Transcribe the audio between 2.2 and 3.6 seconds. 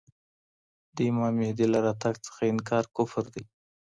څخه انکار کفر دی.